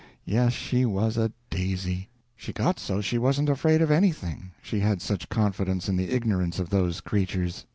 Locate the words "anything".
3.91-4.49